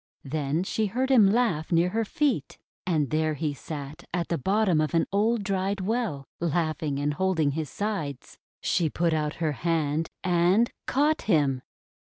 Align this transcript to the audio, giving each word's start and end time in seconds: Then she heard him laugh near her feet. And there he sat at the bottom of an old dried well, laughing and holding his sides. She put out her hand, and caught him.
Then 0.23 0.63
she 0.63 0.87
heard 0.87 1.11
him 1.11 1.29
laugh 1.29 1.71
near 1.71 1.89
her 1.89 2.03
feet. 2.03 2.57
And 2.87 3.11
there 3.11 3.35
he 3.35 3.53
sat 3.53 4.03
at 4.11 4.29
the 4.29 4.37
bottom 4.39 4.81
of 4.81 4.95
an 4.95 5.05
old 5.11 5.43
dried 5.43 5.79
well, 5.79 6.25
laughing 6.39 6.97
and 6.97 7.13
holding 7.13 7.51
his 7.51 7.69
sides. 7.69 8.39
She 8.61 8.89
put 8.89 9.13
out 9.13 9.35
her 9.35 9.51
hand, 9.51 10.09
and 10.23 10.71
caught 10.87 11.21
him. 11.29 11.61